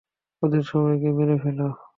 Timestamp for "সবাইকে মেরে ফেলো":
0.69-1.67